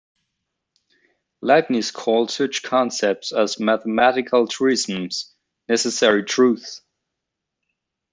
Leibniz 1.43 1.91
called 1.91 2.31
such 2.31 2.63
concepts 2.63 3.31
as 3.31 3.59
mathematical 3.59 4.47
truisms 4.47 5.31
"necessary 5.69 6.23
truths". 6.23 6.81